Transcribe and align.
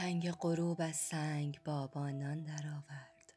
تنگ 0.00 0.30
غروب 0.30 0.80
از 0.80 0.96
سنگ 0.96 1.60
بابانان 1.64 2.44
درآورد. 2.44 3.32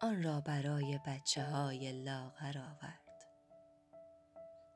آن 0.00 0.22
را 0.22 0.40
برای 0.40 0.98
بچه 1.06 1.42
های 1.42 1.92
لاغر 2.02 2.58
آورد. 2.58 3.26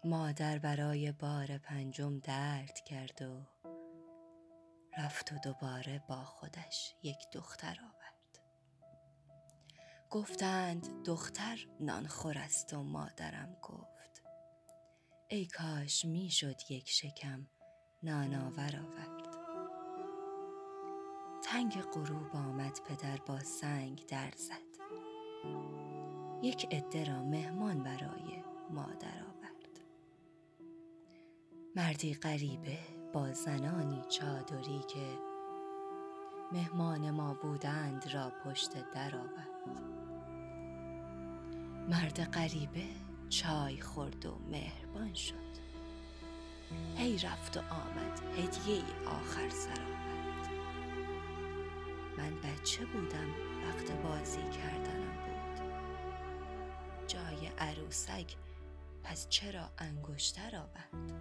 مادر 0.04 0.58
برای 0.58 1.12
بار 1.12 1.58
پنجم 1.58 2.18
درد 2.18 2.80
کرد 2.80 3.22
و 3.22 3.46
رفت 4.98 5.32
و 5.32 5.38
دوباره 5.38 6.02
با 6.08 6.24
خودش 6.24 6.94
یک 7.02 7.18
دختر 7.32 7.76
آورد. 7.80 8.40
گفتند 10.10 11.04
دختر 11.04 11.66
نانخور 11.80 12.38
است. 12.38 12.74
و 12.74 12.82
مادرم 12.82 13.56
گفت 13.62 14.22
ای 15.28 15.46
کاش 15.46 16.04
می 16.04 16.30
شد 16.30 16.70
یک 16.70 16.90
شکم 16.90 17.46
نان 18.02 18.34
آور 18.34 18.80
آورد. 18.80 19.23
تنگ 21.54 21.82
غروب 21.82 22.36
آمد 22.36 22.80
پدر 22.88 23.16
با 23.26 23.38
سنگ 23.38 24.06
در 24.08 24.30
زد. 24.36 24.84
یک 26.42 26.66
عده 26.74 27.04
را 27.04 27.22
مهمان 27.22 27.82
برای 27.82 28.42
مادر 28.70 29.22
آورد. 29.22 29.80
مردی 31.76 32.14
غریبه 32.14 32.78
با 33.12 33.32
زنانی 33.32 34.02
چادری 34.08 34.80
که 34.88 35.18
مهمان 36.52 37.10
ما 37.10 37.34
بودند 37.34 38.08
را 38.08 38.32
پشت 38.44 38.90
در 38.92 39.16
آورد. 39.16 39.80
مرد 41.88 42.30
غریبه 42.30 42.86
چای 43.28 43.80
خورد 43.80 44.26
و 44.26 44.38
مهربان 44.50 45.14
شد. 45.14 45.54
هی 46.96 47.18
رفت 47.18 47.56
و 47.56 47.60
آمد 47.60 48.20
هدیه 48.38 48.82
آخر 49.06 49.48
سر 49.48 49.70
آورد. 49.70 50.43
من 52.24 52.40
بچه 52.40 52.84
بودم 52.84 53.28
وقت 53.68 53.92
بازی 53.92 54.42
کردنم 54.42 55.14
بود. 55.24 55.68
جای 57.06 57.46
عروسک 57.58 58.36
پس 59.02 59.28
چرا 59.28 59.70
انگشتر 59.78 60.56
آورد؟ 60.56 61.12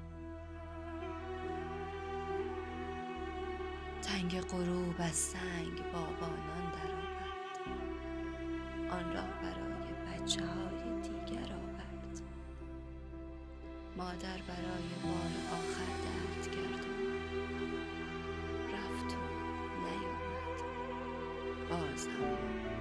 تنگ 4.02 4.42
غروب 4.42 4.96
از 5.00 5.16
سنگ 5.16 5.92
بابانان 5.94 6.72
درآورد 6.72 7.59
آن 8.92 9.14
را 9.14 9.22
برای 9.22 9.94
بچه 10.08 10.46
های 10.46 11.02
دیگر 11.02 11.54
آورد. 11.54 12.22
مادر 13.98 14.38
برای 14.48 14.90
بار 15.04 15.31
آخر 15.52 15.86
درد 16.04 16.56
کرد 16.56 16.62
Thanks. 22.06 22.72